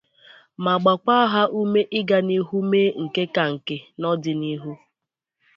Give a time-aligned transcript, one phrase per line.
[0.63, 4.71] ma gbakwa ha ume ịga n'ihu mee nke ka nke n'ọdịnihu